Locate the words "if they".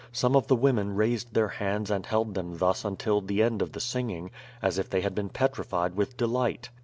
4.79-5.01